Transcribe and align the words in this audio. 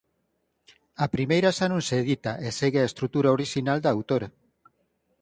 A 1.03 1.05
primeira 1.15 1.49
xa 1.57 1.67
non 1.69 1.81
se 1.87 1.95
edita 2.03 2.31
e 2.45 2.47
segue 2.59 2.79
a 2.81 2.89
estrutura 2.89 3.33
orixinal 3.37 3.79
da 3.81 3.93
autora. 3.95 4.27